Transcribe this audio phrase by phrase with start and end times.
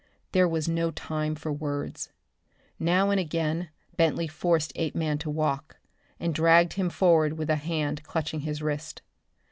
[0.31, 2.09] There was no time for words.
[2.79, 5.77] Now and again Bentley forced Apeman to walk,
[6.19, 9.03] and dragged him forward with a hand clutching his wrist.